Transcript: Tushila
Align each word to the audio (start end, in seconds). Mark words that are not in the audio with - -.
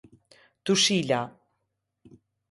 Tushila 0.65 1.19